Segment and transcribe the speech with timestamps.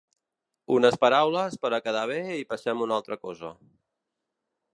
[0.77, 3.53] Unes paraules per a quedar bé i passem a una altra cosa.